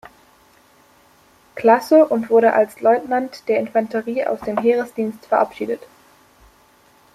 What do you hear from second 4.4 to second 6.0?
Heeresdienst verabschiedet.